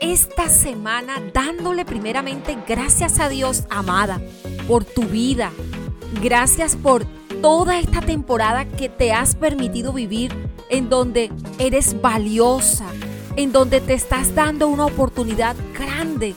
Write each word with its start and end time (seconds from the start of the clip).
Esta 0.00 0.48
semana 0.48 1.20
dándole 1.34 1.84
primeramente 1.84 2.56
gracias 2.66 3.20
a 3.20 3.28
Dios, 3.28 3.64
amada, 3.68 4.18
por 4.66 4.86
tu 4.86 5.02
vida. 5.02 5.52
Gracias 6.22 6.76
por 6.76 7.04
toda 7.42 7.78
esta 7.78 8.00
temporada 8.00 8.64
que 8.64 8.88
te 8.88 9.12
has 9.12 9.34
permitido 9.34 9.92
vivir 9.92 10.32
en 10.70 10.88
donde 10.88 11.30
eres 11.58 12.00
valiosa, 12.00 12.86
en 13.36 13.52
donde 13.52 13.82
te 13.82 13.92
estás 13.92 14.34
dando 14.34 14.66
una 14.68 14.86
oportunidad 14.86 15.54
grande 15.78 16.34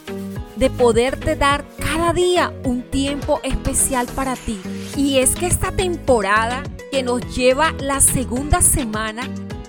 de 0.57 0.69
poderte 0.69 1.37
dar 1.37 1.63
cada 1.79 2.11
día 2.11 2.51
un 2.65 2.81
tiempo 2.83 3.39
especial 3.43 4.05
para 4.15 4.35
ti. 4.35 4.59
Y 4.97 5.19
es 5.19 5.33
que 5.33 5.47
esta 5.47 5.71
temporada 5.71 6.61
que 6.91 7.03
nos 7.03 7.21
lleva 7.33 7.71
la 7.79 8.01
segunda 8.01 8.61
semana 8.61 9.23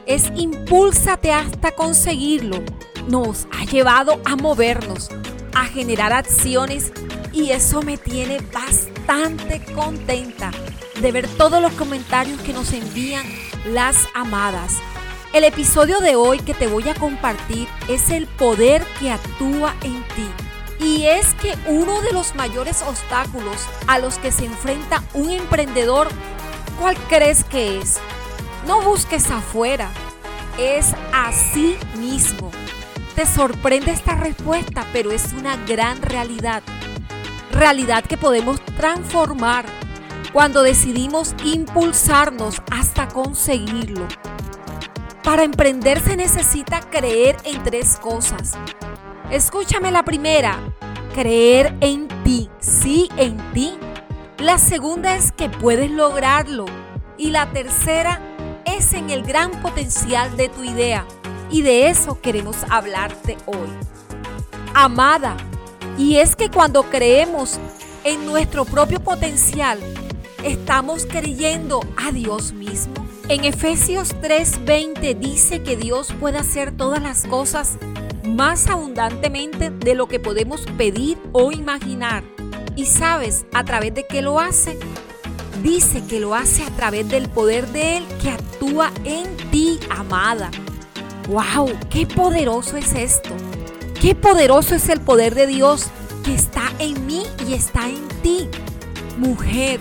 es 0.07 0.25
impúlsate 0.35 1.31
hasta 1.31 1.71
conseguirlo. 1.71 2.65
Nos 3.09 3.47
ha 3.59 3.65
llevado 3.65 4.21
a 4.27 4.37
movernos, 4.37 5.09
a 5.55 5.65
generar 5.65 6.13
acciones 6.13 6.93
y 7.33 7.53
eso 7.53 7.81
me 7.81 7.97
tiene 7.97 8.39
bastante 8.53 9.65
contenta 9.75 10.51
de 11.01 11.11
ver 11.11 11.27
todos 11.27 11.63
los 11.63 11.73
comentarios 11.73 12.39
que 12.43 12.53
nos 12.53 12.71
envían 12.75 13.25
las 13.67 13.97
amadas. 14.15 14.75
El 15.33 15.45
episodio 15.45 16.01
de 16.01 16.17
hoy 16.17 16.39
que 16.41 16.53
te 16.53 16.67
voy 16.67 16.87
a 16.91 16.95
compartir 16.95 17.67
es 17.89 18.11
el 18.11 18.27
poder 18.27 18.85
que 19.01 19.11
actúa 19.11 19.75
en 19.83 20.03
ti. 20.09 20.29
Y 20.79 21.07
es 21.07 21.33
que 21.33 21.55
uno 21.67 22.03
de 22.03 22.13
los 22.13 22.35
mayores 22.35 22.83
obstáculos 22.83 23.67
a 23.87 23.99
los 23.99 24.19
que 24.19 24.33
se 24.33 24.45
enfrenta 24.45 25.03
un 25.15 25.31
emprendedor, 25.31 26.09
¿cuál 26.79 26.95
crees 27.09 27.43
que 27.45 27.79
es? 27.79 27.97
No 28.67 28.83
busques 28.83 29.31
afuera, 29.31 29.89
es 30.59 30.93
así 31.13 31.79
mismo. 31.97 32.51
Te 33.19 33.27
sorprende 33.27 33.91
esta 33.91 34.15
respuesta, 34.15 34.87
pero 34.93 35.11
es 35.11 35.33
una 35.33 35.57
gran 35.67 36.01
realidad. 36.03 36.63
Realidad 37.51 38.05
que 38.05 38.17
podemos 38.17 38.65
transformar 38.77 39.67
cuando 40.33 40.63
decidimos 40.63 41.35
impulsarnos 41.45 42.63
hasta 42.71 43.09
conseguirlo. 43.09 44.07
Para 45.25 45.43
emprender 45.43 45.99
se 45.99 46.17
necesita 46.17 46.79
creer 46.79 47.37
en 47.43 47.61
tres 47.65 47.97
cosas. 47.97 48.53
Escúchame 49.33 49.91
la 49.91 50.05
primera, 50.05 50.57
creer 51.13 51.75
en 51.81 52.07
ti, 52.23 52.49
sí 52.61 53.09
en 53.17 53.37
ti. 53.53 53.75
La 54.39 54.59
segunda 54.59 55.17
es 55.17 55.33
que 55.33 55.49
puedes 55.49 55.91
lograrlo. 55.91 56.67
Y 57.17 57.33
la 57.33 57.51
tercera 57.51 58.21
es 58.65 58.93
en 58.93 59.11
el 59.11 59.25
gran 59.25 59.51
potencial 59.61 60.37
de 60.37 60.51
tu 60.51 60.63
idea. 60.63 61.05
Y 61.51 61.63
de 61.63 61.89
eso 61.89 62.21
queremos 62.21 62.57
hablarte 62.71 63.37
hoy. 63.47 63.69
Amada, 64.75 65.37
y 65.97 66.17
es 66.17 66.37
que 66.37 66.51
cuando 66.51 66.85
creemos 66.85 67.59
en 68.05 68.25
nuestro 68.25 68.65
propio 68.65 69.01
potencial, 69.01 69.81
estamos 70.45 71.07
creyendo 71.07 71.81
a 71.97 72.13
Dios 72.13 72.53
mismo. 72.53 72.95
En 73.29 73.45
Efesios 73.45 74.15
3:20 74.21 75.15
dice 75.15 75.63
que 75.63 75.77
Dios 75.77 76.15
puede 76.21 76.39
hacer 76.39 76.77
todas 76.77 77.03
las 77.03 77.27
cosas 77.27 77.79
más 78.25 78.69
abundantemente 78.69 79.71
de 79.71 79.95
lo 79.95 80.07
que 80.07 80.21
podemos 80.21 80.63
pedir 80.77 81.19
o 81.33 81.51
imaginar. 81.51 82.23
Y 82.77 82.87
sabes 82.87 83.45
a 83.53 83.65
través 83.65 83.95
de 83.95 84.07
qué 84.07 84.23
lo 84.23 84.39
hace. 84.39 84.79
Dice 85.63 86.05
que 86.07 86.21
lo 86.21 86.37
hace 86.37 86.63
a 86.63 86.71
través 86.71 87.09
del 87.09 87.29
poder 87.29 87.67
de 87.69 87.97
Él 87.97 88.07
que 88.23 88.31
actúa 88.31 88.93
en 89.05 89.37
ti, 89.51 89.81
amada. 89.91 90.51
¡Wow! 91.29 91.71
¡Qué 91.91 92.07
poderoso 92.07 92.79
es 92.79 92.95
esto! 92.95 93.29
¡Qué 94.01 94.15
poderoso 94.15 94.75
es 94.75 94.89
el 94.89 95.03
poder 95.03 95.35
de 95.35 95.47
Dios 95.47 95.89
que 96.25 96.35
está 96.35 96.63
en 96.79 97.07
mí 97.07 97.23
y 97.47 97.53
está 97.53 97.87
en 97.87 98.09
ti! 98.23 98.49
Mujer, 99.19 99.79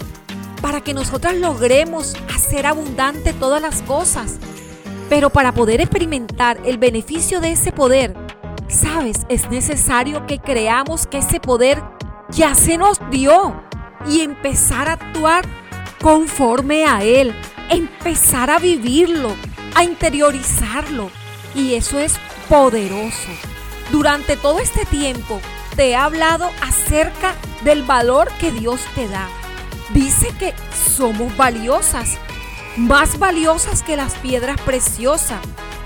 para 0.61 0.81
que 0.81 0.93
nosotras 0.93 1.35
logremos 1.35 2.15
hacer 2.35 2.65
abundante 2.65 3.31
todas 3.31 3.61
las 3.61 3.81
cosas. 3.83 4.39
Pero 5.09 5.29
para 5.29 5.53
poder 5.53 5.79
experimentar 5.79 6.59
el 6.65 6.77
beneficio 6.77 7.39
de 7.39 7.53
ese 7.53 7.71
poder, 7.71 8.13
sabes, 8.67 9.25
es 9.29 9.49
necesario 9.49 10.25
que 10.25 10.39
creamos 10.39 11.07
que 11.07 11.19
ese 11.19 11.39
poder 11.39 11.81
ya 12.29 12.55
se 12.55 12.77
nos 12.77 12.99
dio 13.09 13.55
y 14.05 14.19
empezar 14.19 14.89
a 14.89 14.93
actuar 14.93 15.45
conforme 16.01 16.83
a 16.83 17.05
él, 17.05 17.33
empezar 17.69 18.49
a 18.49 18.59
vivirlo, 18.59 19.31
a 19.75 19.85
interiorizarlo. 19.85 21.09
Y 21.55 21.75
eso 21.75 21.99
es 21.99 22.15
poderoso. 22.49 23.29
Durante 23.91 24.37
todo 24.37 24.59
este 24.59 24.85
tiempo 24.85 25.39
te 25.75 25.89
he 25.89 25.95
hablado 25.95 26.49
acerca 26.61 27.35
del 27.63 27.83
valor 27.83 28.29
que 28.39 28.51
Dios 28.51 28.81
te 28.95 29.07
da. 29.07 29.29
Dice 29.93 30.29
que 30.37 30.53
somos 30.95 31.35
valiosas, 31.37 32.17
más 32.75 33.17
valiosas 33.19 33.83
que 33.83 33.95
las 33.95 34.15
piedras 34.15 34.59
preciosas. 34.61 35.39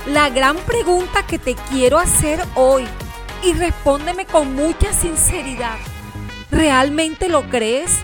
La 0.07 0.29
gran 0.29 0.57
pregunta 0.57 1.25
que 1.27 1.37
te 1.37 1.55
quiero 1.69 1.99
hacer 1.99 2.43
hoy, 2.55 2.87
y 3.43 3.53
respóndeme 3.53 4.25
con 4.25 4.55
mucha 4.55 4.93
sinceridad, 4.93 5.77
¿realmente 6.49 7.29
lo 7.29 7.49
crees? 7.49 7.99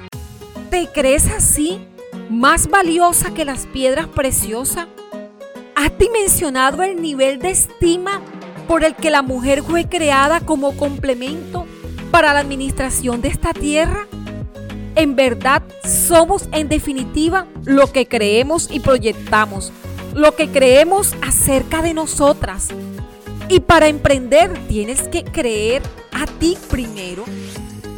¿Te 0.69 0.87
crees 0.91 1.27
así? 1.31 1.87
¿Más 2.29 2.69
valiosa 2.69 3.33
que 3.33 3.45
las 3.45 3.65
piedras 3.65 4.07
preciosas? 4.07 4.87
¿Has 5.77 5.95
dimensionado 5.99 6.81
el 6.81 7.03
nivel 7.03 7.37
de 7.37 7.51
estima 7.51 8.19
por 8.67 8.83
el 8.83 8.95
que 8.95 9.11
la 9.11 9.21
mujer 9.21 9.61
fue 9.61 9.87
creada 9.87 10.41
como 10.41 10.75
complemento 10.75 11.67
para 12.09 12.33
la 12.33 12.39
administración 12.39 13.21
de 13.21 13.27
esta 13.27 13.53
tierra? 13.53 14.07
En 14.95 15.15
verdad 15.15 15.61
somos 15.83 16.49
en 16.51 16.67
definitiva 16.67 17.45
lo 17.63 17.91
que 17.91 18.07
creemos 18.07 18.69
y 18.71 18.79
proyectamos, 18.79 19.71
lo 20.15 20.35
que 20.35 20.49
creemos 20.49 21.13
acerca 21.21 21.83
de 21.83 21.93
nosotras. 21.93 22.69
Y 23.47 23.59
para 23.59 23.87
emprender 23.87 24.51
tienes 24.67 25.03
que 25.03 25.25
creer 25.25 25.83
a 26.11 26.25
ti 26.25 26.57
primero. 26.71 27.23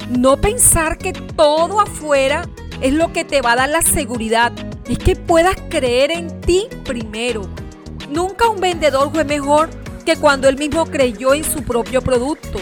No 0.10 0.36
pensar 0.36 0.98
que 0.98 1.14
todo 1.14 1.80
afuera 1.80 2.42
es 2.82 2.92
lo 2.92 3.14
que 3.14 3.24
te 3.24 3.40
va 3.42 3.54
a 3.54 3.56
dar 3.56 3.70
la 3.70 3.84
seguridad. 3.84 4.52
Es 4.90 5.00
que 5.00 5.16
puedas 5.16 5.56
creer 5.70 6.12
en 6.12 6.42
ti 6.42 6.68
primero. 6.84 7.48
Nunca 8.10 8.50
un 8.50 8.60
vendedor 8.60 9.12
fue 9.12 9.24
mejor 9.24 9.70
que 10.06 10.18
cuando 10.18 10.50
él 10.50 10.58
mismo 10.58 10.86
creyó 10.86 11.34
en 11.34 11.44
su 11.44 11.64
propio 11.64 12.02
producto. 12.02 12.60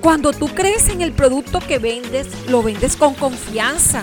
Cuando 0.00 0.32
tú 0.32 0.48
crees 0.48 0.88
en 0.90 1.00
el 1.00 1.12
producto 1.12 1.60
que 1.60 1.78
vendes, 1.78 2.28
lo 2.48 2.62
vendes 2.62 2.94
con 2.96 3.14
confianza 3.14 4.02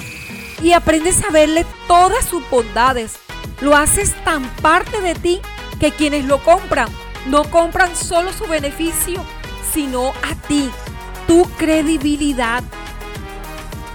y 0.63 0.73
aprendes 0.73 1.23
a 1.23 1.31
verle 1.31 1.65
todas 1.87 2.25
sus 2.25 2.47
bondades. 2.49 3.13
Lo 3.61 3.75
haces 3.75 4.15
tan 4.23 4.49
parte 4.57 5.01
de 5.01 5.13
ti 5.13 5.39
que 5.79 5.91
quienes 5.91 6.25
lo 6.25 6.43
compran 6.43 6.89
no 7.27 7.43
compran 7.51 7.95
solo 7.95 8.33
su 8.33 8.45
beneficio, 8.47 9.23
sino 9.71 10.09
a 10.09 10.35
ti, 10.47 10.71
tu 11.27 11.43
credibilidad. 11.57 12.63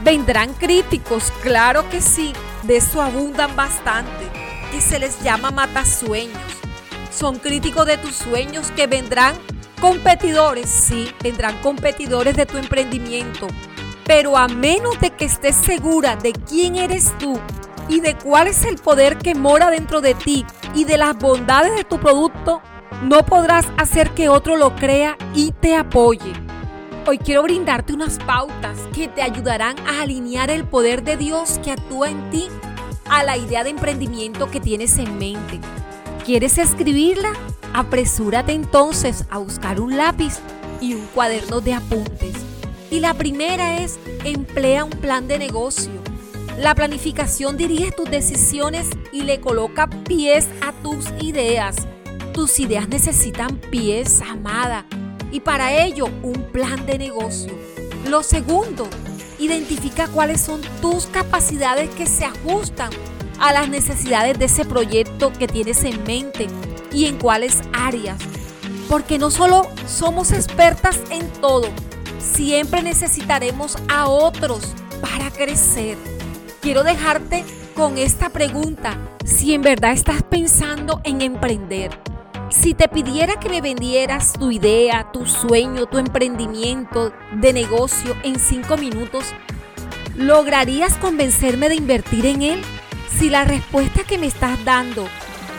Vendrán 0.05 0.55
críticos, 0.55 1.33
claro 1.43 1.89
que 1.91 2.01
sí, 2.01 2.33
de 2.63 2.77
eso 2.77 3.03
abundan 3.03 3.57
bastante, 3.57 4.31
y 4.77 4.81
se 4.81 5.01
les 5.01 5.21
llama 5.23 5.51
matasueños. 5.51 6.46
Son 7.17 7.39
críticos 7.39 7.87
de 7.87 7.97
tus 7.97 8.15
sueños 8.15 8.71
que 8.73 8.87
vendrán 8.87 9.35
Competidores, 9.81 10.71
sí, 10.71 11.11
tendrán 11.19 11.61
competidores 11.61 12.35
de 12.35 12.47
tu 12.47 12.57
emprendimiento, 12.57 13.47
pero 14.07 14.39
a 14.39 14.49
menos 14.49 14.99
de 15.01 15.11
que 15.11 15.27
estés 15.27 15.55
segura 15.55 16.17
de 16.17 16.33
quién 16.33 16.77
eres 16.77 17.13
tú 17.19 17.39
y 17.89 18.01
de 18.01 18.17
cuál 18.17 18.47
es 18.47 18.65
el 18.65 18.77
poder 18.77 19.19
que 19.19 19.35
mora 19.35 19.69
dentro 19.71 20.01
de 20.01 20.15
ti 20.15 20.47
y 20.75 20.85
de 20.85 20.97
las 20.97 21.17
bondades 21.19 21.77
de 21.77 21.85
tu 21.85 22.01
producto, 22.01 22.63
no 23.03 23.27
podrás 23.27 23.67
hacer 23.77 24.11
que 24.13 24.31
otro 24.31 24.57
lo 24.57 24.75
crea 24.75 25.19
y 25.35 25.53
te 25.53 25.77
apoye. 25.77 26.33
Hoy 27.07 27.19
quiero 27.19 27.43
brindarte 27.43 27.93
unas 27.93 28.19
pautas 28.19 28.79
que 28.95 29.09
te 29.09 29.21
ayudarán 29.21 29.77
a 29.87 30.01
alinear 30.01 30.51
el 30.51 30.65
poder 30.65 31.05
de 31.05 31.19
Dios 31.19 31.61
que 31.63 31.73
actúa 31.73 32.09
en 32.09 32.31
ti 32.31 32.49
a 33.11 33.23
la 33.25 33.37
idea 33.37 33.63
de 33.63 33.71
emprendimiento 33.71 34.51
que 34.51 34.59
tienes 34.59 34.97
en 34.97 35.19
mente. 35.19 35.61
¿Quieres 36.27 36.59
escribirla? 36.59 37.35
Apresúrate 37.73 38.51
entonces 38.51 39.27
a 39.31 39.39
buscar 39.39 39.79
un 39.81 39.97
lápiz 39.97 40.41
y 40.81 40.95
un 40.95 41.07
cuaderno 41.15 41.61
de 41.61 41.75
apuntes. 41.75 42.35
Y 42.91 42.99
la 42.99 43.15
primera 43.15 43.79
es, 43.79 44.01
emplea 44.25 44.83
un 44.83 44.91
plan 44.91 45.29
de 45.29 45.39
negocio. 45.39 45.93
La 46.59 46.75
planificación 46.75 47.57
dirige 47.57 47.93
tus 47.93 48.11
decisiones 48.11 48.89
y 49.13 49.23
le 49.23 49.41
coloca 49.41 49.89
pies 49.89 50.49
a 50.63 50.73
tus 50.83 51.13
ideas. 51.21 51.77
Tus 52.33 52.59
ideas 52.59 52.89
necesitan 52.89 53.59
pies, 53.59 54.21
amada, 54.21 54.85
y 55.31 55.39
para 55.39 55.81
ello 55.85 56.07
un 56.25 56.43
plan 56.51 56.87
de 56.87 56.99
negocio. 56.99 57.53
Lo 58.09 58.25
segundo, 58.25 58.89
identifica 59.39 60.09
cuáles 60.09 60.41
son 60.41 60.61
tus 60.83 61.07
capacidades 61.07 61.89
que 61.91 62.07
se 62.07 62.25
ajustan 62.25 62.91
a 63.39 63.53
las 63.53 63.69
necesidades 63.69 64.39
de 64.39 64.47
ese 64.47 64.65
proyecto 64.65 65.33
que 65.33 65.47
tienes 65.49 65.85
en 65.85 66.03
mente 66.05 66.47
y 66.93 67.07
en 67.07 67.19
cuáles 67.19 67.61
áreas. 67.73 68.19
porque 68.89 69.19
no 69.19 69.31
solo 69.31 69.69
somos 69.87 70.31
expertas 70.31 71.01
en 71.11 71.29
todo, 71.41 71.69
siempre 72.19 72.83
necesitaremos 72.83 73.77
a 73.89 74.09
otros 74.09 74.75
para 75.01 75.31
crecer. 75.31 75.99
Quiero 76.61 76.85
dejarte 76.85 77.45
con 77.75 77.99
esta 77.99 78.31
pregunta, 78.31 78.97
si 79.25 79.55
en 79.55 79.63
verdad 79.63 79.93
estás 79.93 80.23
pensando 80.23 81.01
en 81.05 81.21
emprender. 81.21 81.99
Si 82.49 82.75
te 82.75 82.89
pidiera 82.89 83.41
que 83.41 83.49
me 83.49 83.61
vendieras 83.61 84.33
tu 84.33 84.51
idea, 84.51 85.11
tu 85.13 85.27
sueño, 85.27 85.87
tu 85.87 85.99
emprendimiento 85.99 87.13
de 87.33 87.53
negocio 87.53 88.17
en 88.23 88.39
cinco 88.39 88.77
minutos, 88.77 89.25
¿lograrías 90.15 90.97
convencerme 90.97 91.69
de 91.69 91.75
invertir 91.75 92.25
en 92.25 92.43
él? 92.43 92.63
Si 93.19 93.31
la 93.31 93.45
respuesta 93.45 94.05
que 94.05 94.19
me 94.19 94.27
estás 94.27 94.65
dando 94.65 95.09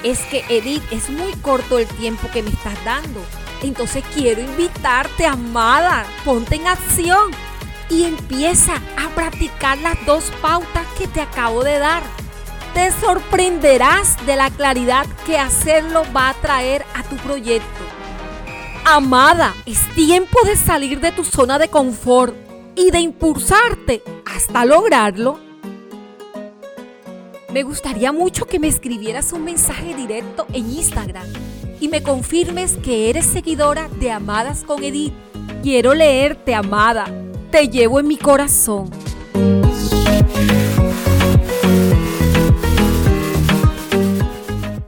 es 0.04 0.20
que 0.26 0.44
Edith 0.50 0.84
es 0.92 1.10
muy 1.10 1.34
corto 1.42 1.80
el 1.80 1.88
tiempo 1.88 2.30
que 2.32 2.44
me 2.44 2.50
estás 2.50 2.84
dando, 2.86 3.22
entonces 3.64 4.04
quiero 4.14 4.42
invitarte, 4.42 5.26
amada, 5.26 6.06
ponte 6.24 6.56
en 6.56 6.68
acción 6.68 7.32
y 7.90 8.04
empieza 8.04 8.76
a 8.98 9.10
practicar 9.16 9.78
las 9.80 9.98
dos 10.06 10.32
pautas 10.42 10.86
que 10.98 11.08
te 11.08 11.22
acabo 11.22 11.64
de 11.64 11.80
dar 11.80 12.04
te 12.78 12.92
sorprenderás 12.92 14.24
de 14.28 14.36
la 14.36 14.52
claridad 14.52 15.08
que 15.26 15.40
hacerlo 15.40 16.04
va 16.16 16.30
a 16.30 16.34
traer 16.36 16.86
a 16.94 17.02
tu 17.02 17.16
proyecto. 17.16 17.66
Amada, 18.86 19.56
es 19.66 19.80
tiempo 19.96 20.38
de 20.46 20.56
salir 20.56 21.00
de 21.00 21.12
tu 21.12 21.24
zona 21.24 21.58
de 21.58 21.70
confort 21.70 22.36
y 22.76 22.92
de 22.92 23.00
impulsarte 23.00 24.04
hasta 24.28 24.64
lograrlo. 24.64 25.47
Me 27.52 27.64
gustaría 27.64 28.12
mucho 28.12 28.46
que 28.46 28.60
me 28.60 28.68
escribieras 28.68 29.32
un 29.32 29.46
mensaje 29.46 29.96
directo 29.96 30.46
en 30.52 30.70
Instagram 30.70 31.26
y 31.80 31.88
me 31.88 32.04
confirmes 32.04 32.76
que 32.78 33.10
eres 33.10 33.26
seguidora 33.26 33.88
de 34.02 34.12
Amadas 34.12 34.66
con 34.66 34.84
Edith. 34.84 35.14
Quiero 35.64 35.94
leerte, 35.94 36.54
amada. 36.54 37.06
Te 37.50 37.70
llevo 37.70 38.02
en 38.02 38.08
mi 38.08 38.18
corazón. 38.18 38.90